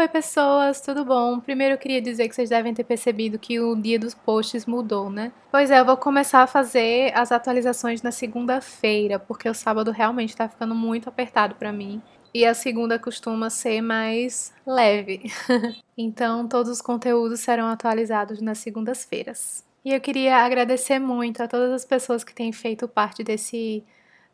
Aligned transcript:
Oi, 0.00 0.08
pessoas, 0.08 0.80
tudo 0.80 1.04
bom? 1.04 1.38
Primeiro 1.40 1.74
eu 1.74 1.78
queria 1.78 2.00
dizer 2.00 2.26
que 2.26 2.34
vocês 2.34 2.48
devem 2.48 2.72
ter 2.72 2.84
percebido 2.84 3.38
que 3.38 3.60
o 3.60 3.76
dia 3.76 3.98
dos 3.98 4.14
posts 4.14 4.64
mudou, 4.64 5.10
né? 5.10 5.30
Pois 5.52 5.70
é, 5.70 5.78
eu 5.78 5.84
vou 5.84 5.94
começar 5.94 6.42
a 6.42 6.46
fazer 6.46 7.12
as 7.14 7.30
atualizações 7.30 8.00
na 8.00 8.10
segunda-feira, 8.10 9.18
porque 9.18 9.46
o 9.46 9.52
sábado 9.52 9.90
realmente 9.90 10.34
tá 10.34 10.48
ficando 10.48 10.74
muito 10.74 11.06
apertado 11.06 11.54
para 11.54 11.70
mim. 11.70 12.00
E 12.32 12.46
a 12.46 12.54
segunda 12.54 12.98
costuma 12.98 13.50
ser 13.50 13.82
mais 13.82 14.54
leve. 14.66 15.30
então, 15.98 16.48
todos 16.48 16.72
os 16.72 16.80
conteúdos 16.80 17.40
serão 17.40 17.68
atualizados 17.68 18.40
nas 18.40 18.56
segundas-feiras. 18.56 19.62
E 19.84 19.92
eu 19.92 20.00
queria 20.00 20.38
agradecer 20.38 20.98
muito 20.98 21.42
a 21.42 21.46
todas 21.46 21.72
as 21.72 21.84
pessoas 21.84 22.24
que 22.24 22.34
têm 22.34 22.52
feito 22.52 22.88
parte 22.88 23.22
desse 23.22 23.84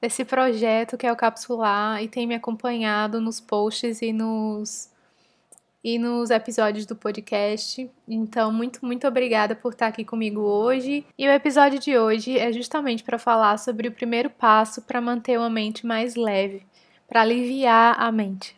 desse 0.00 0.24
projeto 0.24 0.96
que 0.96 1.06
é 1.06 1.10
o 1.10 1.16
Capsular 1.16 2.00
e 2.02 2.06
têm 2.06 2.26
me 2.26 2.34
acompanhado 2.34 3.18
nos 3.18 3.40
posts 3.40 4.02
e 4.02 4.12
nos 4.12 4.94
e 5.86 6.00
nos 6.00 6.30
episódios 6.30 6.84
do 6.84 6.96
podcast. 6.96 7.88
Então, 8.08 8.50
muito, 8.50 8.84
muito 8.84 9.06
obrigada 9.06 9.54
por 9.54 9.72
estar 9.72 9.86
aqui 9.86 10.04
comigo 10.04 10.40
hoje. 10.40 11.06
E 11.16 11.28
o 11.28 11.30
episódio 11.30 11.78
de 11.78 11.96
hoje 11.96 12.36
é 12.36 12.52
justamente 12.52 13.04
para 13.04 13.20
falar 13.20 13.56
sobre 13.56 13.86
o 13.86 13.92
primeiro 13.92 14.28
passo 14.28 14.82
para 14.82 15.00
manter 15.00 15.38
uma 15.38 15.48
mente 15.48 15.86
mais 15.86 16.16
leve, 16.16 16.66
para 17.06 17.20
aliviar 17.20 17.94
a 18.00 18.10
mente. 18.10 18.56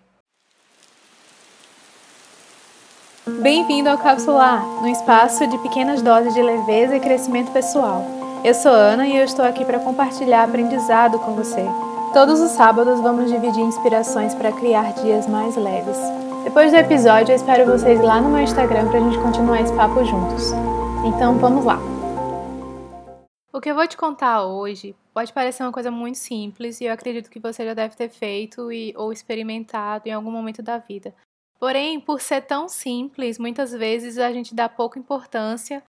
Bem-vindo 3.42 3.90
ao 3.90 3.98
Capsular, 3.98 4.64
um 4.82 4.86
espaço 4.86 5.46
de 5.46 5.58
pequenas 5.58 6.00
doses 6.00 6.32
de 6.32 6.40
leveza 6.40 6.96
e 6.96 7.00
crescimento 7.00 7.52
pessoal. 7.52 8.06
Eu 8.42 8.54
sou 8.54 8.72
Ana 8.72 9.06
e 9.06 9.14
eu 9.14 9.24
estou 9.24 9.44
aqui 9.44 9.66
para 9.66 9.80
compartilhar 9.80 10.44
aprendizado 10.44 11.18
com 11.18 11.34
você. 11.34 11.66
Todos 12.14 12.40
os 12.40 12.52
sábados 12.52 13.02
vamos 13.02 13.30
dividir 13.30 13.60
inspirações 13.60 14.34
para 14.34 14.50
criar 14.50 14.94
dias 14.94 15.26
mais 15.26 15.54
leves. 15.56 16.27
Depois 16.48 16.72
do 16.72 16.78
episódio, 16.78 17.32
eu 17.32 17.36
espero 17.36 17.66
vocês 17.66 18.00
lá 18.00 18.22
no 18.22 18.30
meu 18.30 18.40
Instagram 18.40 18.88
para 18.88 18.98
a 18.98 19.02
gente 19.02 19.18
continuar 19.18 19.60
esse 19.60 19.76
papo 19.76 20.02
juntos. 20.02 20.52
Então 21.06 21.38
vamos 21.38 21.62
lá! 21.62 21.78
O 23.52 23.60
que 23.60 23.70
eu 23.70 23.74
vou 23.74 23.86
te 23.86 23.98
contar 23.98 24.46
hoje 24.46 24.96
pode 25.12 25.30
parecer 25.30 25.62
uma 25.62 25.70
coisa 25.70 25.90
muito 25.90 26.16
simples 26.16 26.80
e 26.80 26.86
eu 26.86 26.92
acredito 26.94 27.28
que 27.28 27.38
você 27.38 27.66
já 27.66 27.74
deve 27.74 27.96
ter 27.96 28.08
feito 28.08 28.72
e, 28.72 28.94
ou 28.96 29.12
experimentado 29.12 30.08
em 30.08 30.12
algum 30.12 30.30
momento 30.30 30.62
da 30.62 30.78
vida. 30.78 31.14
Porém, 31.60 32.00
por 32.00 32.18
ser 32.18 32.40
tão 32.40 32.66
simples, 32.66 33.38
muitas 33.38 33.70
vezes 33.70 34.16
a 34.16 34.32
gente 34.32 34.54
dá 34.54 34.70
pouca 34.70 34.98
importância 34.98 35.82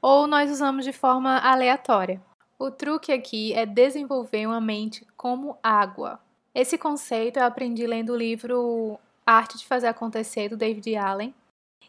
ou 0.00 0.28
nós 0.28 0.48
usamos 0.48 0.84
de 0.84 0.92
forma 0.92 1.38
aleatória. 1.38 2.22
O 2.56 2.70
truque 2.70 3.10
aqui 3.10 3.52
é 3.52 3.66
desenvolver 3.66 4.46
uma 4.46 4.60
mente 4.60 5.04
como 5.16 5.58
água. 5.60 6.20
Esse 6.54 6.78
conceito 6.78 7.40
eu 7.40 7.44
aprendi 7.44 7.84
lendo 7.84 8.12
o 8.12 8.16
livro 8.16 8.96
Arte 9.26 9.58
de 9.58 9.66
Fazer 9.66 9.86
Acontecer, 9.86 10.48
do 10.48 10.56
David 10.56 10.96
Allen, 10.96 11.34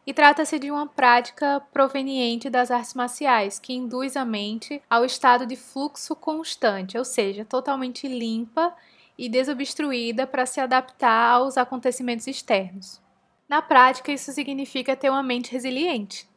e 0.05 0.13
trata-se 0.13 0.59
de 0.59 0.69
uma 0.69 0.87
prática 0.87 1.61
proveniente 1.71 2.49
das 2.49 2.69
artes 2.69 2.93
marciais, 2.93 3.57
que 3.57 3.73
induz 3.73 4.15
a 4.15 4.23
mente 4.23 4.81
ao 4.89 5.03
estado 5.03 5.45
de 5.45 5.55
fluxo 5.55 6.15
constante, 6.15 6.97
ou 6.97 7.03
seja, 7.03 7.43
totalmente 7.43 8.07
limpa 8.07 8.75
e 9.17 9.27
desobstruída 9.27 10.27
para 10.27 10.45
se 10.45 10.59
adaptar 10.59 11.31
aos 11.31 11.57
acontecimentos 11.57 12.27
externos. 12.27 13.01
Na 13.47 13.61
prática, 13.61 14.11
isso 14.11 14.31
significa 14.31 14.95
ter 14.95 15.09
uma 15.09 15.23
mente 15.23 15.51
resiliente. 15.51 16.29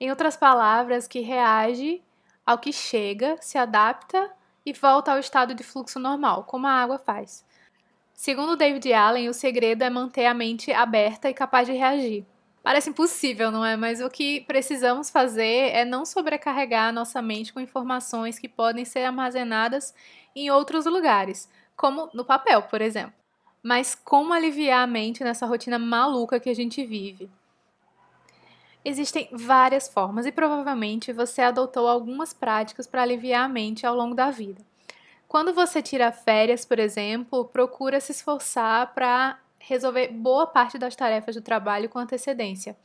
Em 0.00 0.10
outras 0.10 0.36
palavras, 0.36 1.06
que 1.06 1.20
reage 1.20 2.02
ao 2.44 2.58
que 2.58 2.72
chega, 2.72 3.36
se 3.40 3.58
adapta 3.58 4.30
e 4.66 4.72
volta 4.72 5.12
ao 5.12 5.18
estado 5.18 5.54
de 5.54 5.62
fluxo 5.62 5.98
normal, 5.98 6.44
como 6.44 6.66
a 6.66 6.70
água 6.70 6.98
faz. 6.98 7.43
Segundo 8.14 8.56
David 8.56 8.92
Allen, 8.92 9.28
o 9.28 9.34
segredo 9.34 9.82
é 9.82 9.90
manter 9.90 10.24
a 10.26 10.32
mente 10.32 10.72
aberta 10.72 11.28
e 11.28 11.34
capaz 11.34 11.66
de 11.66 11.74
reagir. 11.74 12.24
Parece 12.62 12.88
impossível, 12.88 13.50
não 13.50 13.64
é? 13.64 13.76
Mas 13.76 14.00
o 14.00 14.08
que 14.08 14.40
precisamos 14.42 15.10
fazer 15.10 15.70
é 15.74 15.84
não 15.84 16.06
sobrecarregar 16.06 16.88
a 16.88 16.92
nossa 16.92 17.20
mente 17.20 17.52
com 17.52 17.60
informações 17.60 18.38
que 18.38 18.48
podem 18.48 18.84
ser 18.84 19.00
armazenadas 19.00 19.92
em 20.34 20.50
outros 20.50 20.86
lugares, 20.86 21.50
como 21.76 22.08
no 22.14 22.24
papel, 22.24 22.62
por 22.62 22.80
exemplo. 22.80 23.12
Mas 23.62 23.94
como 23.94 24.32
aliviar 24.32 24.82
a 24.82 24.86
mente 24.86 25.24
nessa 25.24 25.44
rotina 25.44 25.78
maluca 25.78 26.40
que 26.40 26.48
a 26.48 26.54
gente 26.54 26.86
vive? 26.86 27.28
Existem 28.84 29.28
várias 29.32 29.88
formas 29.88 30.24
e 30.24 30.32
provavelmente 30.32 31.12
você 31.12 31.42
adotou 31.42 31.88
algumas 31.88 32.32
práticas 32.32 32.86
para 32.86 33.02
aliviar 33.02 33.44
a 33.44 33.48
mente 33.48 33.84
ao 33.84 33.94
longo 33.94 34.14
da 34.14 34.30
vida. 34.30 34.62
Quando 35.34 35.52
você 35.52 35.82
tira 35.82 36.12
férias, 36.12 36.64
por 36.64 36.78
exemplo, 36.78 37.44
procura 37.46 37.98
se 37.98 38.12
esforçar 38.12 38.94
para 38.94 39.36
resolver 39.58 40.06
boa 40.12 40.46
parte 40.46 40.78
das 40.78 40.94
tarefas 40.94 41.34
do 41.34 41.42
trabalho 41.42 41.88
com 41.88 41.98
antecedência, 41.98 42.76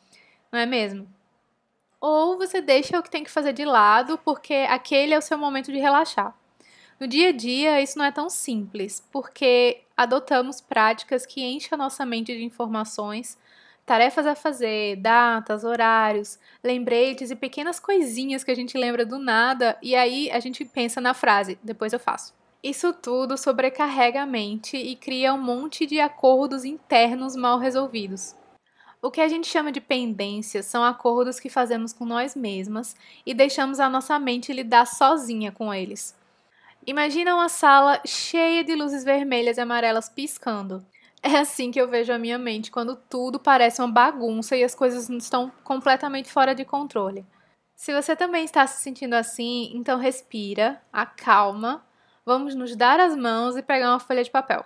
não 0.52 0.58
é 0.58 0.66
mesmo? 0.66 1.08
Ou 2.02 2.40
você 2.40 2.60
deixa 2.60 2.98
o 2.98 3.04
que 3.04 3.12
tem 3.12 3.24
que 3.24 3.30
fazer 3.30 3.54
de 3.54 3.64
lado 3.64 4.18
porque 4.26 4.66
aquele 4.68 5.14
é 5.14 5.18
o 5.20 5.22
seu 5.22 5.38
momento 5.38 5.72
de 5.72 5.78
relaxar. 5.78 6.36
No 7.00 7.08
dia 7.08 7.30
a 7.30 7.32
dia, 7.32 7.80
isso 7.82 8.00
não 8.00 8.06
é 8.06 8.12
tão 8.12 8.32
simples, 8.32 9.08
porque 9.12 9.81
adotamos 9.96 10.60
práticas 10.60 11.28
que 11.28 11.44
enchem 11.44 11.70
a 11.74 11.78
nossa 11.78 12.04
mente 12.04 12.36
de 12.36 12.44
informações, 12.44 13.38
tarefas 13.86 14.26
a 14.26 14.34
fazer, 14.34 14.96
datas, 14.96 15.64
horários, 15.64 16.40
lembretes 16.64 17.30
e 17.30 17.36
pequenas 17.36 17.80
coisinhas 17.80 18.44
que 18.44 18.50
a 18.50 18.56
gente 18.56 18.76
lembra 18.76 19.06
do 19.06 19.20
nada, 19.20 19.78
e 19.84 19.96
aí 19.96 20.31
a 20.31 20.40
gente 20.40 20.66
pensa 20.66 21.00
na 21.00 21.14
frase: 21.14 21.60
depois 21.64 21.94
eu 21.94 22.00
faço. 22.00 22.39
Isso 22.62 22.92
tudo 22.92 23.38
sobrecarrega 23.38 24.22
a 24.22 24.25
mente 24.25 24.75
e 24.75 24.94
cria 24.96 25.34
um 25.34 25.42
monte 25.42 25.86
de 25.86 26.02
acordos 26.02 26.66
internos 26.66 27.34
mal 27.36 27.58
resolvidos. 27.58 28.36
O 29.02 29.09
que 29.09 29.22
a 29.22 29.30
gente 29.30 29.47
chama 29.47 29.72
de 29.72 29.80
pendências 29.80 30.66
são 30.66 30.84
acordos 30.84 31.40
que 31.40 31.50
fazemos 31.50 31.94
com 31.94 32.03
nós 32.03 32.36
mesmas 32.36 32.98
e 33.25 33.34
deixamos 33.34 33.80
a 33.80 33.90
nossa 33.90 34.19
mente 34.19 34.52
lidar 34.52 34.86
sozinha 34.86 35.53
com 35.53 35.74
eles. 35.74 36.14
Imagina 36.86 37.34
uma 37.34 37.48
sala 37.48 38.02
cheia 38.06 38.62
de 38.62 38.75
luzes 38.75 39.06
vermelhas 39.06 39.58
e 39.58 39.62
amarelas 39.62 40.09
piscando. 40.09 40.86
É 41.24 41.38
assim 41.38 41.72
que 41.72 41.80
eu 41.80 41.88
vejo 41.88 42.12
a 42.12 42.19
minha 42.19 42.38
mente 42.38 42.72
quando 42.72 42.98
tudo 43.09 43.40
parece 43.40 43.81
uma 43.81 43.92
bagunça 43.92 44.58
e 44.58 44.66
as 44.66 44.75
coisas 44.75 45.09
estão 45.09 45.50
completamente 45.64 46.30
fora 46.30 46.53
de 46.53 46.66
controle. 46.66 47.25
Se 47.74 47.94
você 47.94 48.18
também 48.18 48.44
está 48.44 48.68
se 48.68 48.84
sentindo 48.84 49.14
assim, 49.14 49.72
então 49.74 49.98
respira, 49.98 50.81
acalma 50.92 51.86
vamos 52.30 52.54
nos 52.54 52.76
dar 52.76 53.00
as 53.00 53.16
mãos 53.16 53.58
e 53.58 53.64
pegar 53.64 53.90
uma 53.90 54.00
folha 54.00 54.24
de 54.24 54.30
papel. 54.30 54.64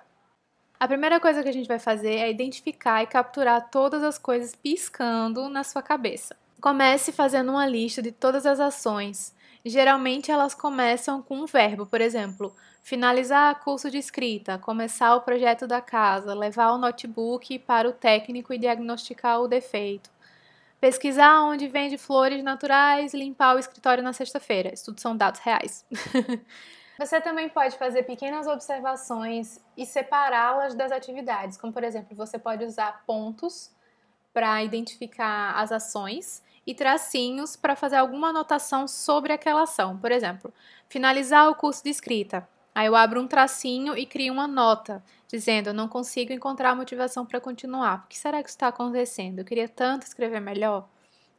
A 0.78 0.85
primeira 0.85 1.18
coisa 1.18 1.41
que 1.41 1.47
a 1.47 1.53
gente 1.53 1.66
vai 1.66 1.79
fazer 1.79 2.16
é 2.16 2.29
identificar 2.29 3.01
e 3.01 3.07
capturar 3.07 3.69
todas 3.69 4.03
as 4.03 4.18
coisas 4.18 4.53
piscando 4.53 5.47
na 5.47 5.63
sua 5.63 5.81
cabeça. 5.81 6.35
Comece 6.59 7.13
fazendo 7.13 7.51
uma 7.51 7.66
lista 7.66 8.01
de 8.01 8.12
todas 8.12 8.46
as 8.46 8.59
ações. 8.59 9.34
Geralmente 9.63 10.29
elas 10.29 10.53
começam 10.53 11.22
com 11.22 11.38
um 11.38 11.46
verbo, 11.46 11.85
por 11.85 12.01
exemplo, 12.01 12.53
finalizar 12.81 13.57
curso 13.63 13.90
de 13.90 13.97
escrita, 13.97 14.57
começar 14.57 15.16
o 15.16 15.22
projeto 15.22 15.66
da 15.66 15.80
casa, 15.80 16.34
levar 16.34 16.74
o 16.74 16.78
notebook 16.78 17.59
para 17.59 17.88
o 17.88 17.94
técnico 17.94 18.53
e 18.53 18.57
diagnosticar 18.57 19.40
o 19.40 19.47
defeito, 19.47 20.09
pesquisar 20.81 21.44
onde 21.44 21.69
vende 21.69 21.97
flores 21.97 22.44
naturais, 22.44 23.13
limpar 23.13 23.56
o 23.56 23.59
escritório 23.59 24.03
na 24.03 24.12
sexta-feira. 24.12 24.74
Isso 24.74 24.88
tudo 24.88 25.00
são 25.00 25.16
dados 25.16 25.40
reais. 25.40 25.85
Você 26.97 27.19
também 27.19 27.49
pode 27.49 27.77
fazer 27.77 28.03
pequenas 28.03 28.45
observações 28.45 29.59
e 29.75 29.85
separá-las 29.85 30.75
das 30.75 30.91
atividades, 30.91 31.57
como 31.57 31.73
por 31.73 31.83
exemplo, 31.83 32.15
você 32.15 32.37
pode 32.37 32.63
usar 32.63 33.03
pontos 33.05 33.71
para 34.31 34.63
identificar 34.63 35.53
as 35.55 35.71
ações 35.71 36.43
e 36.65 36.73
tracinhos 36.73 37.55
para 37.55 37.75
fazer 37.75 37.97
alguma 37.97 38.29
anotação 38.29 38.87
sobre 38.87 39.33
aquela 39.33 39.63
ação. 39.63 39.97
Por 39.97 40.11
exemplo, 40.11 40.53
finalizar 40.87 41.49
o 41.49 41.55
curso 41.55 41.83
de 41.83 41.89
escrita. 41.89 42.47
Aí 42.75 42.87
eu 42.87 42.95
abro 42.95 43.21
um 43.21 43.27
tracinho 43.27 43.97
e 43.97 44.05
crio 44.05 44.33
uma 44.33 44.47
nota 44.47 45.03
dizendo: 45.27 45.69
Eu 45.69 45.73
não 45.73 45.87
consigo 45.87 46.31
encontrar 46.31 46.75
motivação 46.75 47.25
para 47.25 47.41
continuar. 47.41 48.03
O 48.05 48.07
que 48.07 48.17
será 48.17 48.41
que 48.41 48.49
está 48.49 48.67
acontecendo? 48.67 49.39
Eu 49.39 49.45
queria 49.45 49.67
tanto 49.67 50.05
escrever 50.05 50.39
melhor. 50.39 50.88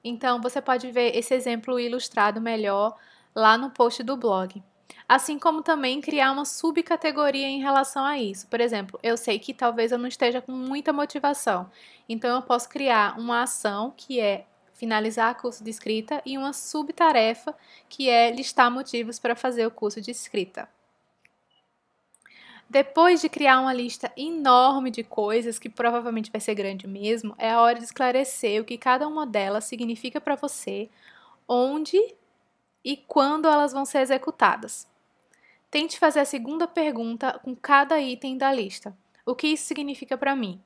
Então, 0.02 0.40
você 0.40 0.61
pode 0.61 0.90
ver 0.93 1.17
esse 1.17 1.34
exemplo 1.34 1.81
ilustrado 1.81 2.40
melhor 2.40 2.96
lá 3.34 3.56
no 3.56 3.70
post 3.70 4.02
do 4.02 4.17
blog. 4.17 4.62
Assim 5.08 5.38
como 5.38 5.62
também 5.62 6.00
criar 6.00 6.32
uma 6.32 6.44
subcategoria 6.44 7.46
em 7.46 7.61
relação 7.61 8.05
a 8.05 8.19
isso. 8.19 8.46
Por 8.46 8.61
exemplo, 8.61 8.99
eu 9.02 9.17
sei 9.17 9.38
que 9.38 9.52
talvez 9.52 9.93
eu 9.93 9.99
não 9.99 10.08
esteja 10.08 10.41
com 10.41 10.52
muita 10.52 10.93
motivação, 10.93 11.70
então 12.08 12.35
eu 12.35 12.43
posso 12.43 12.69
criar 12.69 13.19
uma 13.19 13.43
ação 13.43 13.93
que 13.96 14.19
é 14.19 14.46
finalizar 14.73 15.32
o 15.32 15.41
curso 15.41 15.62
de 15.62 15.70
escrita 15.70 16.20
e 16.26 16.37
uma 16.37 16.52
subtarefa 16.52 17.55
que 17.88 18.08
é 18.08 18.31
listar 18.31 18.70
motivos 18.70 19.19
para 19.19 19.37
fazer 19.37 19.67
o 19.67 19.70
curso 19.70 20.00
de 20.00 20.11
escrita. 20.11 20.69
Depois 22.69 23.20
de 23.20 23.29
criar 23.29 23.61
uma 23.61 23.73
lista 23.73 24.11
enorme 24.17 24.91
de 24.91 25.05
coisas, 25.05 25.58
que 25.58 25.69
provavelmente 25.69 26.31
vai 26.31 26.41
ser 26.41 26.55
grande 26.55 26.87
mesmo, 26.87 27.35
é 27.38 27.50
a 27.50 27.61
hora 27.61 27.79
de 27.79 27.85
esclarecer 27.85 28.61
o 28.61 28.64
que 28.64 28.79
cada 28.79 29.06
uma 29.06 29.26
delas 29.26 29.64
significa 29.64 30.20
para 30.20 30.35
você, 30.35 30.88
onde 31.46 31.99
e 32.84 32.96
quando 32.96 33.48
elas 33.48 33.72
vão 33.72 33.84
ser 33.84 33.98
executadas. 33.98 34.86
Tente 35.70 35.98
fazer 35.98 36.20
a 36.20 36.25
segunda 36.25 36.69
pergunta 36.69 37.40
com 37.42 37.56
cada 37.56 38.00
item 38.00 38.36
da 38.36 38.52
lista. 38.52 38.96
O 39.26 39.34
que 39.34 39.48
isso 39.48 39.64
significa 39.64 40.16
para 40.19 40.36
mim? 40.36 40.62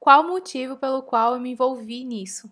Qual 0.00 0.22
o 0.22 0.28
motivo 0.28 0.76
pelo 0.76 1.02
qual 1.02 1.34
eu 1.34 1.40
me 1.40 1.50
envolvi 1.50 2.02
nisso? 2.04 2.50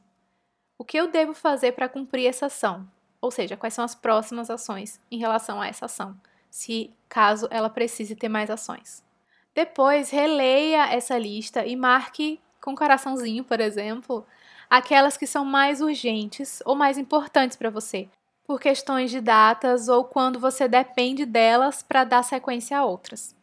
O 0.77 0.85
que 0.85 0.97
eu 0.97 1.11
devo 1.11 1.35
fazer 1.35 1.73
para 1.73 1.89
cumprir 1.89 2.27
essa 2.27 2.47
ação? 2.47 2.87
Ou 3.21 3.31
seja, 3.31 3.57
quais 3.57 3.75
são 3.75 3.85
as 3.85 3.95
próximas 3.95 4.51
ações 4.51 5.01
em 5.11 5.19
relação 5.19 5.61
a 5.61 5.67
essa 5.67 5.87
ação, 5.87 6.17
se 6.51 6.95
caso 7.09 7.49
ela 7.51 7.69
precise 7.69 8.15
ter 8.15 8.29
mais 8.29 8.51
ações. 8.51 9.03
Depois, 9.55 10.11
releia 10.11 10.87
essa 10.93 11.19
lista 11.19 11.67
e 11.67 11.75
marque 11.75 12.41
com 12.61 12.77
coraçãozinho, 12.77 13.43
por 13.43 13.61
exemplo, 13.61 14.25
aquelas 14.71 15.17
que 15.17 15.27
são 15.27 15.45
mais 15.45 15.81
urgentes 15.81 16.63
ou 16.65 16.77
mais 16.77 16.97
importantes 16.97 17.57
para 17.57 17.71
você, 17.71 18.09
por 18.49 18.59
questões 18.59 19.11
de 19.11 19.21
datas 19.21 19.91
ou 19.91 20.05
quando 20.05 20.41
você 20.41 20.67
depende 20.67 21.27
delas 21.27 21.83
para 21.83 22.03
dar 22.03 22.23
sequência 22.23 22.79
a 22.79 22.85
outras. 22.85 23.37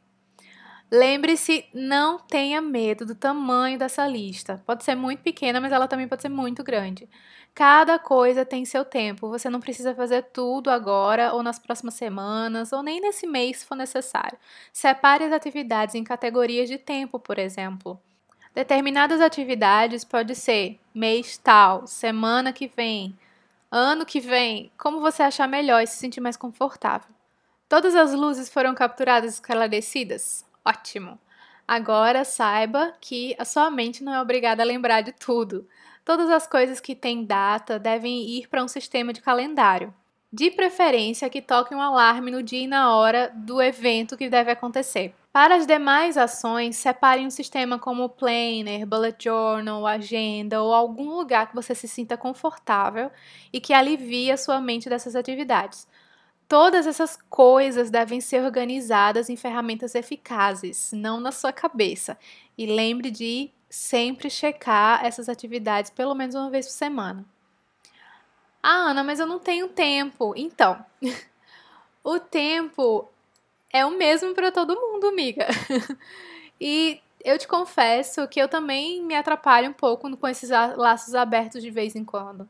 Lembre-se, 0.91 1.65
não 1.71 2.17
tenha 2.17 2.59
medo 2.59 3.05
do 3.05 3.13
tamanho 3.13 3.77
dessa 3.77 4.07
lista. 4.07 4.63
Pode 4.65 4.83
ser 4.83 4.95
muito 4.95 5.21
pequena, 5.21 5.61
mas 5.61 5.71
ela 5.71 5.87
também 5.87 6.07
pode 6.07 6.23
ser 6.23 6.29
muito 6.29 6.63
grande. 6.63 7.07
Cada 7.53 7.99
coisa 7.99 8.43
tem 8.43 8.65
seu 8.65 8.83
tempo. 8.83 9.29
Você 9.29 9.47
não 9.47 9.59
precisa 9.59 9.93
fazer 9.93 10.23
tudo 10.23 10.71
agora, 10.71 11.33
ou 11.33 11.43
nas 11.43 11.59
próximas 11.59 11.93
semanas, 11.93 12.73
ou 12.73 12.81
nem 12.81 12.99
nesse 12.99 13.27
mês 13.27 13.57
se 13.57 13.65
for 13.67 13.75
necessário. 13.75 14.39
Separe 14.73 15.23
as 15.23 15.31
atividades 15.31 15.93
em 15.93 16.03
categorias 16.03 16.67
de 16.67 16.79
tempo, 16.79 17.19
por 17.19 17.37
exemplo. 17.37 17.99
Determinadas 18.55 19.21
atividades 19.21 20.03
pode 20.03 20.33
ser 20.33 20.79
mês 20.95 21.37
tal, 21.37 21.85
semana 21.85 22.51
que 22.51 22.67
vem, 22.67 23.15
ano 23.77 24.05
que 24.05 24.19
vem, 24.19 24.71
como 24.77 25.01
você 25.01 25.23
achar 25.23 25.47
melhor 25.47 25.81
e 25.81 25.87
se 25.87 25.97
sentir 25.97 26.21
mais 26.21 26.37
confortável. 26.37 27.13
Todas 27.67 27.95
as 27.95 28.13
luzes 28.13 28.49
foram 28.49 28.73
capturadas 28.73 29.31
e 29.31 29.33
esclarecidas? 29.35 30.45
Ótimo! 30.63 31.19
Agora 31.67 32.23
saiba 32.23 32.93
que 33.01 33.35
a 33.39 33.43
sua 33.43 33.71
mente 33.71 34.03
não 34.03 34.13
é 34.13 34.21
obrigada 34.21 34.61
a 34.61 34.65
lembrar 34.65 35.01
de 35.01 35.11
tudo. 35.11 35.67
Todas 36.05 36.29
as 36.29 36.45
coisas 36.45 36.79
que 36.79 36.95
têm 36.95 37.25
data 37.25 37.79
devem 37.79 38.29
ir 38.29 38.47
para 38.47 38.63
um 38.63 38.67
sistema 38.67 39.11
de 39.11 39.21
calendário. 39.21 39.93
De 40.31 40.51
preferência 40.51 41.29
que 41.29 41.41
toque 41.41 41.73
um 41.73 41.81
alarme 41.81 42.29
no 42.29 42.43
dia 42.43 42.63
e 42.63 42.67
na 42.67 42.93
hora 42.95 43.31
do 43.33 43.61
evento 43.61 44.17
que 44.17 44.29
deve 44.29 44.51
acontecer. 44.51 45.13
Para 45.31 45.55
as 45.55 45.65
demais 45.67 46.17
ações, 46.17 46.77
separe 46.77 47.25
um 47.25 47.29
sistema 47.29 47.77
como 47.77 48.09
Planner, 48.09 48.85
Bullet 48.85 49.21
Journal, 49.21 49.85
Agenda 49.85 50.61
ou 50.61 50.73
algum 50.73 51.15
lugar 51.15 51.49
que 51.49 51.55
você 51.55 51.75
se 51.75 51.87
sinta 51.87 52.17
confortável 52.17 53.11
e 53.51 53.59
que 53.59 53.73
alivie 53.73 54.31
a 54.31 54.37
sua 54.37 54.59
mente 54.61 54.89
dessas 54.89 55.15
atividades. 55.15 55.87
Todas 56.47 56.85
essas 56.85 57.17
coisas 57.29 57.89
devem 57.89 58.21
ser 58.21 58.43
organizadas 58.43 59.29
em 59.29 59.35
ferramentas 59.35 59.95
eficazes, 59.95 60.91
não 60.93 61.19
na 61.19 61.31
sua 61.31 61.51
cabeça. 61.51 62.17
E 62.57 62.65
lembre 62.65 63.09
de 63.09 63.51
sempre 63.69 64.29
checar 64.29 65.03
essas 65.05 65.27
atividades 65.27 65.91
pelo 65.91 66.15
menos 66.15 66.35
uma 66.35 66.49
vez 66.49 66.65
por 66.65 66.73
semana. 66.73 67.25
Ah, 68.67 68.89
Ana, 68.89 69.03
mas 69.03 69.19
eu 69.19 69.27
não 69.27 69.37
tenho 69.37 69.67
tempo. 69.67 70.33
Então, 70.35 70.83
o 72.03 72.19
tempo 72.19 73.07
é 73.71 73.85
o 73.85 73.91
mesmo 73.91 74.33
para 74.33 74.51
todo 74.51 74.75
mundo, 74.81 75.05
amiga. 75.05 75.45
e 76.59 76.99
eu 77.23 77.37
te 77.37 77.47
confesso 77.47 78.27
que 78.27 78.41
eu 78.41 78.47
também 78.47 79.03
me 79.03 79.15
atrapalho 79.15 79.69
um 79.69 79.73
pouco 79.73 80.17
com 80.17 80.27
esses 80.27 80.49
laços 80.49 81.13
abertos 81.13 81.61
de 81.61 81.69
vez 81.69 81.95
em 81.95 82.03
quando. 82.03 82.49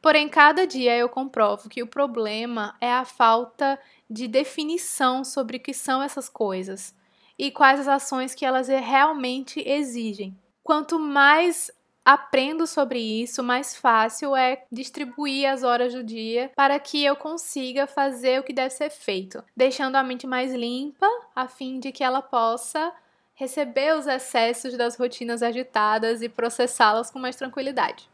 Porém, 0.00 0.28
cada 0.28 0.66
dia 0.66 0.96
eu 0.96 1.08
comprovo 1.08 1.68
que 1.68 1.80
o 1.80 1.86
problema 1.86 2.74
é 2.80 2.92
a 2.92 3.04
falta 3.04 3.78
de 4.10 4.26
definição 4.26 5.22
sobre 5.22 5.58
o 5.58 5.60
que 5.60 5.72
são 5.72 6.02
essas 6.02 6.28
coisas 6.28 6.92
e 7.38 7.52
quais 7.52 7.78
as 7.78 7.86
ações 7.86 8.34
que 8.34 8.44
elas 8.44 8.66
realmente 8.66 9.62
exigem. 9.64 10.36
Quanto 10.64 10.98
mais 10.98 11.70
aprendo 12.04 12.66
sobre 12.66 12.98
isso, 12.98 13.42
mais 13.42 13.76
fácil 13.76 14.34
é 14.34 14.64
distribuir 14.70 15.48
as 15.48 15.62
horas 15.62 15.94
do 15.94 16.02
dia 16.02 16.50
para 16.56 16.78
que 16.78 17.04
eu 17.04 17.14
consiga 17.14 17.86
fazer 17.86 18.40
o 18.40 18.42
que 18.42 18.52
deve 18.52 18.70
ser 18.70 18.90
feito, 18.90 19.42
deixando 19.56 19.96
a 19.96 20.02
mente 20.02 20.26
mais 20.26 20.52
limpa, 20.52 21.06
a 21.34 21.46
fim 21.46 21.78
de 21.78 21.92
que 21.92 22.02
ela 22.02 22.20
possa 22.20 22.92
receber 23.34 23.96
os 23.96 24.06
excessos 24.06 24.76
das 24.76 24.96
rotinas 24.96 25.42
agitadas 25.42 26.22
e 26.22 26.28
processá-las 26.28 27.10
com 27.10 27.18
mais 27.18 27.36
tranquilidade. 27.36 28.08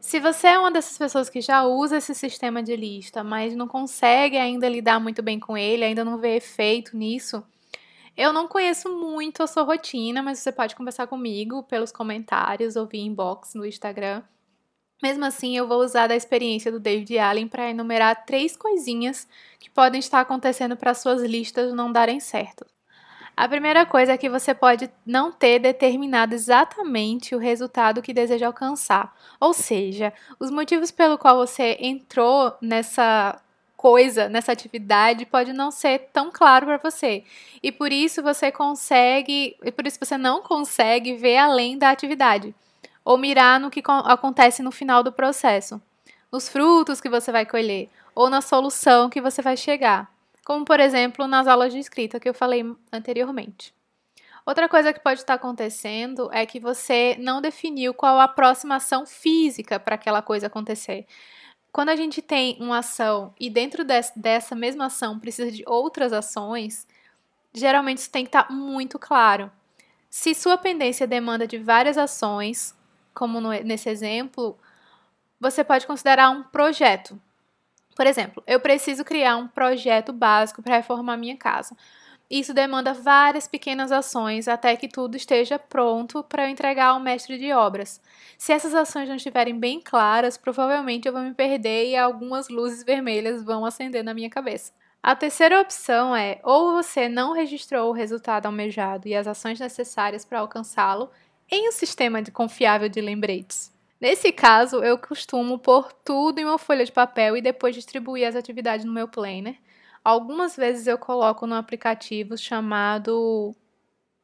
Se 0.00 0.20
você 0.20 0.48
é 0.48 0.58
uma 0.58 0.70
dessas 0.70 0.98
pessoas 0.98 1.30
que 1.30 1.40
já 1.40 1.64
usa 1.64 1.96
esse 1.96 2.14
sistema 2.14 2.62
de 2.62 2.76
lista, 2.76 3.24
mas 3.24 3.56
não 3.56 3.66
consegue 3.66 4.36
ainda 4.36 4.68
lidar 4.68 5.00
muito 5.00 5.22
bem 5.22 5.40
com 5.40 5.56
ele, 5.56 5.82
ainda 5.82 6.04
não 6.04 6.18
vê 6.18 6.36
efeito 6.36 6.94
nisso, 6.94 7.42
eu 8.16 8.32
não 8.32 8.46
conheço 8.46 8.88
muito 8.88 9.42
a 9.42 9.46
sua 9.46 9.62
rotina, 9.62 10.22
mas 10.22 10.38
você 10.38 10.52
pode 10.52 10.76
conversar 10.76 11.06
comigo 11.06 11.62
pelos 11.64 11.90
comentários 11.90 12.76
ou 12.76 12.86
via 12.86 13.02
inbox 13.02 13.54
no 13.54 13.66
Instagram. 13.66 14.22
Mesmo 15.02 15.24
assim, 15.24 15.56
eu 15.56 15.66
vou 15.66 15.80
usar 15.80 16.06
da 16.06 16.16
experiência 16.16 16.70
do 16.70 16.80
David 16.80 17.18
Allen 17.18 17.48
para 17.48 17.68
enumerar 17.68 18.24
três 18.24 18.56
coisinhas 18.56 19.28
que 19.58 19.68
podem 19.68 19.98
estar 19.98 20.20
acontecendo 20.20 20.76
para 20.76 20.94
suas 20.94 21.22
listas 21.22 21.74
não 21.74 21.92
darem 21.92 22.20
certo. 22.20 22.64
A 23.36 23.48
primeira 23.48 23.84
coisa 23.84 24.12
é 24.12 24.16
que 24.16 24.30
você 24.30 24.54
pode 24.54 24.88
não 25.04 25.32
ter 25.32 25.58
determinado 25.58 26.34
exatamente 26.34 27.34
o 27.34 27.38
resultado 27.38 28.00
que 28.00 28.14
deseja 28.14 28.46
alcançar. 28.46 29.12
Ou 29.40 29.52
seja, 29.52 30.12
os 30.38 30.52
motivos 30.52 30.92
pelo 30.92 31.18
qual 31.18 31.36
você 31.36 31.76
entrou 31.80 32.56
nessa 32.62 33.40
coisa, 33.84 34.30
nessa 34.30 34.50
atividade, 34.50 35.26
pode 35.26 35.52
não 35.52 35.70
ser 35.70 36.08
tão 36.10 36.30
claro 36.32 36.64
para 36.64 36.78
você. 36.78 37.22
E 37.62 37.70
por 37.70 37.92
isso 37.92 38.22
você 38.22 38.50
consegue, 38.50 39.54
e 39.62 39.70
por 39.70 39.86
isso 39.86 39.98
você 40.00 40.16
não 40.16 40.40
consegue 40.40 41.14
ver 41.16 41.36
além 41.36 41.76
da 41.76 41.90
atividade 41.90 42.54
ou 43.04 43.18
mirar 43.18 43.60
no 43.60 43.70
que 43.70 43.82
acontece 44.04 44.62
no 44.62 44.70
final 44.70 45.02
do 45.02 45.12
processo, 45.12 45.78
nos 46.32 46.48
frutos 46.48 46.98
que 46.98 47.10
você 47.10 47.30
vai 47.30 47.44
colher 47.44 47.90
ou 48.14 48.30
na 48.30 48.40
solução 48.40 49.10
que 49.10 49.20
você 49.20 49.42
vai 49.42 49.54
chegar 49.54 50.14
como 50.44 50.64
por 50.64 50.78
exemplo 50.78 51.26
nas 51.26 51.46
aulas 51.46 51.72
de 51.72 51.78
escrita 51.78 52.20
que 52.20 52.28
eu 52.28 52.34
falei 52.34 52.62
anteriormente. 52.92 53.74
Outra 54.46 54.68
coisa 54.68 54.92
que 54.92 55.00
pode 55.00 55.20
estar 55.20 55.34
acontecendo 55.34 56.28
é 56.30 56.44
que 56.44 56.60
você 56.60 57.16
não 57.18 57.40
definiu 57.40 57.94
qual 57.94 58.20
a 58.20 58.24
aproximação 58.24 59.06
física 59.06 59.80
para 59.80 59.94
aquela 59.94 60.20
coisa 60.20 60.48
acontecer. 60.48 61.06
Quando 61.74 61.88
a 61.88 61.96
gente 61.96 62.22
tem 62.22 62.56
uma 62.60 62.78
ação 62.78 63.34
e 63.38 63.50
dentro 63.50 63.84
dessa 63.84 64.54
mesma 64.54 64.86
ação 64.86 65.18
precisa 65.18 65.50
de 65.50 65.64
outras 65.66 66.12
ações, 66.12 66.86
geralmente 67.52 67.98
isso 67.98 68.12
tem 68.12 68.24
que 68.24 68.28
estar 68.28 68.48
muito 68.48 68.96
claro. 68.96 69.50
Se 70.08 70.36
sua 70.36 70.56
pendência 70.56 71.04
demanda 71.04 71.48
de 71.48 71.58
várias 71.58 71.98
ações, 71.98 72.76
como 73.12 73.40
no, 73.40 73.50
nesse 73.50 73.88
exemplo, 73.88 74.56
você 75.40 75.64
pode 75.64 75.84
considerar 75.84 76.30
um 76.30 76.44
projeto. 76.44 77.20
Por 77.96 78.06
exemplo, 78.06 78.40
eu 78.46 78.60
preciso 78.60 79.04
criar 79.04 79.36
um 79.36 79.48
projeto 79.48 80.12
básico 80.12 80.62
para 80.62 80.76
reformar 80.76 81.16
minha 81.16 81.36
casa. 81.36 81.76
Isso 82.30 82.54
demanda 82.54 82.94
várias 82.94 83.46
pequenas 83.46 83.92
ações 83.92 84.48
até 84.48 84.74
que 84.76 84.88
tudo 84.88 85.16
esteja 85.16 85.58
pronto 85.58 86.22
para 86.24 86.44
eu 86.44 86.48
entregar 86.48 86.86
ao 86.86 87.00
mestre 87.00 87.38
de 87.38 87.52
obras. 87.52 88.00
Se 88.38 88.52
essas 88.52 88.74
ações 88.74 89.08
não 89.08 89.16
estiverem 89.16 89.58
bem 89.58 89.80
claras, 89.80 90.36
provavelmente 90.36 91.06
eu 91.06 91.12
vou 91.12 91.22
me 91.22 91.34
perder 91.34 91.90
e 91.90 91.96
algumas 91.96 92.48
luzes 92.48 92.82
vermelhas 92.82 93.44
vão 93.44 93.64
acender 93.64 94.02
na 94.02 94.14
minha 94.14 94.30
cabeça. 94.30 94.72
A 95.02 95.14
terceira 95.14 95.60
opção 95.60 96.16
é 96.16 96.40
ou 96.42 96.72
você 96.72 97.10
não 97.10 97.34
registrou 97.34 97.90
o 97.90 97.92
resultado 97.92 98.46
almejado 98.46 99.06
e 99.06 99.14
as 99.14 99.26
ações 99.26 99.60
necessárias 99.60 100.24
para 100.24 100.40
alcançá-lo 100.40 101.10
em 101.50 101.68
um 101.68 101.72
sistema 101.72 102.22
de 102.22 102.30
confiável 102.30 102.88
de 102.88 103.02
lembretes. 103.02 103.70
Nesse 104.00 104.32
caso, 104.32 104.82
eu 104.82 104.98
costumo 104.98 105.58
pôr 105.58 105.92
tudo 106.04 106.38
em 106.38 106.44
uma 106.44 106.58
folha 106.58 106.84
de 106.84 106.92
papel 106.92 107.36
e 107.36 107.42
depois 107.42 107.74
distribuir 107.74 108.26
as 108.26 108.34
atividades 108.34 108.84
no 108.84 108.92
meu 108.92 109.06
planner. 109.06 109.56
Algumas 110.04 110.54
vezes 110.54 110.86
eu 110.86 110.98
coloco 110.98 111.46
no 111.46 111.54
aplicativo 111.54 112.36
chamado 112.36 113.56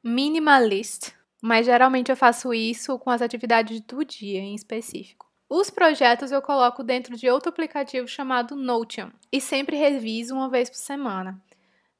Minimalist, 0.04 1.14
mas 1.42 1.64
geralmente 1.64 2.10
eu 2.10 2.16
faço 2.16 2.52
isso 2.52 2.98
com 2.98 3.08
as 3.08 3.22
atividades 3.22 3.80
do 3.80 4.04
dia 4.04 4.40
em 4.40 4.54
específico. 4.54 5.26
Os 5.48 5.70
projetos 5.70 6.30
eu 6.30 6.42
coloco 6.42 6.84
dentro 6.84 7.16
de 7.16 7.30
outro 7.30 7.48
aplicativo 7.48 8.06
chamado 8.06 8.54
Notion 8.54 9.08
e 9.32 9.40
sempre 9.40 9.74
reviso 9.76 10.34
uma 10.34 10.50
vez 10.50 10.68
por 10.68 10.76
semana. 10.76 11.40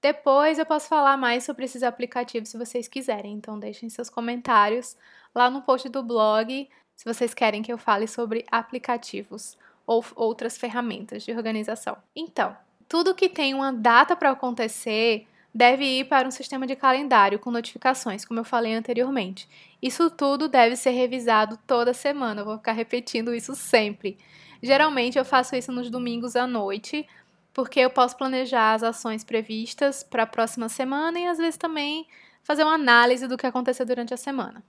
Depois 0.02 0.58
eu 0.58 0.66
posso 0.66 0.86
falar 0.86 1.16
mais 1.16 1.44
sobre 1.44 1.64
esses 1.64 1.82
aplicativos 1.82 2.50
se 2.50 2.58
vocês 2.58 2.86
quiserem, 2.86 3.32
então 3.32 3.58
deixem 3.58 3.88
seus 3.88 4.10
comentários 4.10 4.94
lá 5.34 5.50
no 5.50 5.62
post 5.62 5.88
do 5.88 6.02
blog 6.02 6.68
se 6.94 7.04
vocês 7.04 7.32
querem 7.32 7.62
que 7.62 7.72
eu 7.72 7.78
fale 7.78 8.06
sobre 8.06 8.44
aplicativos 8.50 9.56
ou 9.86 10.04
outras 10.14 10.58
ferramentas 10.58 11.22
de 11.22 11.32
organização. 11.32 11.96
Então, 12.14 12.54
tudo 12.90 13.14
que 13.14 13.28
tem 13.28 13.54
uma 13.54 13.72
data 13.72 14.16
para 14.16 14.32
acontecer 14.32 15.24
deve 15.54 15.84
ir 15.84 16.06
para 16.06 16.26
um 16.26 16.30
sistema 16.32 16.66
de 16.66 16.74
calendário 16.74 17.38
com 17.38 17.48
notificações, 17.48 18.24
como 18.24 18.40
eu 18.40 18.44
falei 18.44 18.74
anteriormente. 18.74 19.48
Isso 19.80 20.10
tudo 20.10 20.48
deve 20.48 20.74
ser 20.74 20.90
revisado 20.90 21.56
toda 21.68 21.94
semana, 21.94 22.40
eu 22.40 22.44
vou 22.44 22.56
ficar 22.56 22.72
repetindo 22.72 23.32
isso 23.32 23.54
sempre. 23.54 24.18
Geralmente 24.60 25.16
eu 25.16 25.24
faço 25.24 25.54
isso 25.54 25.70
nos 25.70 25.88
domingos 25.88 26.34
à 26.34 26.48
noite, 26.48 27.06
porque 27.54 27.78
eu 27.78 27.90
posso 27.90 28.16
planejar 28.16 28.74
as 28.74 28.82
ações 28.82 29.22
previstas 29.22 30.02
para 30.02 30.24
a 30.24 30.26
próxima 30.26 30.68
semana 30.68 31.16
e 31.16 31.28
às 31.28 31.38
vezes 31.38 31.56
também 31.56 32.08
fazer 32.42 32.64
uma 32.64 32.74
análise 32.74 33.28
do 33.28 33.36
que 33.36 33.46
aconteceu 33.46 33.86
durante 33.86 34.12
a 34.12 34.16
semana. 34.16 34.64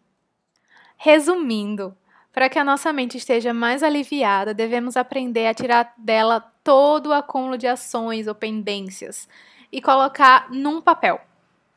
Resumindo, 0.95 1.97
para 2.31 2.49
que 2.49 2.57
a 2.57 2.63
nossa 2.63 2.93
mente 2.93 3.17
esteja 3.17 3.53
mais 3.53 3.83
aliviada, 3.83 4.53
devemos 4.53 4.95
aprender 4.95 5.47
a 5.47 5.53
tirar 5.53 5.93
dela 5.97 6.39
todo 6.63 7.07
o 7.07 7.13
acúmulo 7.13 7.57
de 7.57 7.67
ações 7.67 8.27
ou 8.27 8.35
pendências 8.35 9.27
e 9.71 9.81
colocar 9.81 10.49
num 10.51 10.81
papel 10.81 11.19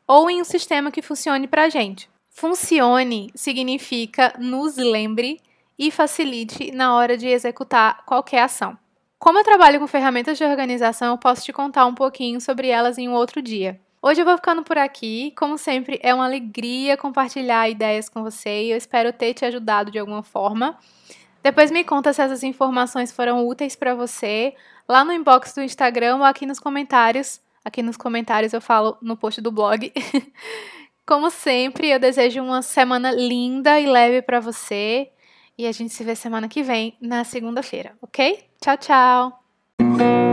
ou 0.06 0.28
em 0.30 0.40
um 0.40 0.44
sistema 0.44 0.90
que 0.90 1.02
funcione 1.02 1.48
para 1.48 1.64
a 1.64 1.68
gente. 1.68 2.08
Funcione 2.28 3.30
significa 3.34 4.34
nos 4.38 4.76
lembre 4.76 5.40
e 5.78 5.90
facilite 5.90 6.70
na 6.72 6.94
hora 6.94 7.16
de 7.16 7.26
executar 7.26 8.04
qualquer 8.04 8.42
ação. 8.42 8.76
Como 9.18 9.38
eu 9.38 9.44
trabalho 9.44 9.80
com 9.80 9.86
ferramentas 9.86 10.36
de 10.36 10.44
organização, 10.44 11.12
eu 11.12 11.18
posso 11.18 11.44
te 11.44 11.52
contar 11.52 11.86
um 11.86 11.94
pouquinho 11.94 12.40
sobre 12.40 12.68
elas 12.68 12.98
em 12.98 13.08
um 13.08 13.14
outro 13.14 13.40
dia. 13.40 13.80
Hoje 14.06 14.20
eu 14.20 14.26
vou 14.26 14.36
ficando 14.36 14.62
por 14.62 14.76
aqui. 14.76 15.32
Como 15.34 15.56
sempre, 15.56 15.98
é 16.02 16.12
uma 16.12 16.26
alegria 16.26 16.94
compartilhar 16.94 17.70
ideias 17.70 18.06
com 18.06 18.22
você 18.22 18.64
e 18.64 18.70
eu 18.70 18.76
espero 18.76 19.10
ter 19.14 19.32
te 19.32 19.46
ajudado 19.46 19.90
de 19.90 19.98
alguma 19.98 20.22
forma. 20.22 20.78
Depois 21.42 21.70
me 21.70 21.82
conta 21.82 22.12
se 22.12 22.20
essas 22.20 22.42
informações 22.42 23.10
foram 23.10 23.46
úteis 23.46 23.74
para 23.74 23.94
você 23.94 24.54
lá 24.86 25.06
no 25.06 25.12
inbox 25.12 25.54
do 25.54 25.62
Instagram 25.62 26.16
ou 26.16 26.24
aqui 26.24 26.44
nos 26.44 26.58
comentários. 26.58 27.40
Aqui 27.64 27.82
nos 27.82 27.96
comentários 27.96 28.52
eu 28.52 28.60
falo 28.60 28.98
no 29.00 29.16
post 29.16 29.40
do 29.40 29.50
blog. 29.50 29.90
Como 31.06 31.30
sempre, 31.30 31.88
eu 31.88 31.98
desejo 31.98 32.42
uma 32.42 32.60
semana 32.60 33.10
linda 33.10 33.80
e 33.80 33.86
leve 33.86 34.20
para 34.20 34.38
você. 34.38 35.10
E 35.56 35.66
a 35.66 35.72
gente 35.72 35.94
se 35.94 36.04
vê 36.04 36.14
semana 36.14 36.46
que 36.46 36.62
vem, 36.62 36.94
na 37.00 37.24
segunda-feira, 37.24 37.96
ok? 38.02 38.44
Tchau, 38.60 38.76
tchau! 38.76 40.23